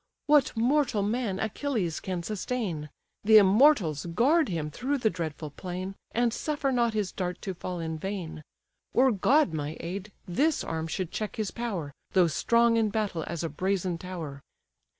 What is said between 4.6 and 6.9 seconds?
through the dreadful plain, And suffer